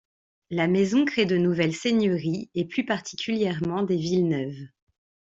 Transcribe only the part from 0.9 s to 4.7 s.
crée de nouvelles seigneuries et plus particulièrement des villeneuves.